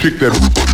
Kick 0.00 0.18
that. 0.18 0.69